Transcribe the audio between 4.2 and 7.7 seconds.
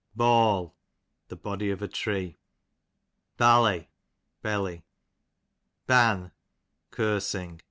belly. Ban, cursing.